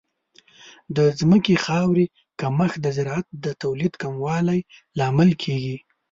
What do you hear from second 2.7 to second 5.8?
د زراعت د تولید کموالی لامل کیږي.